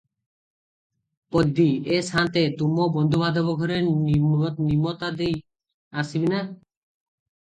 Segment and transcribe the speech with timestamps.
[1.33, 1.65] ପଦୀ
[1.97, 2.41] -ଏ ସାନ୍ତେ!
[2.61, 5.37] ତୁମ ବନ୍ଧୁବାନ୍ଧବ ଘରେ ନିମତା ଦେଇ
[6.05, 6.41] ଆସିବି ନା?